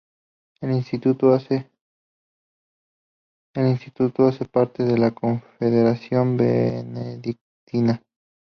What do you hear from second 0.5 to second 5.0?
El instituto hace parte de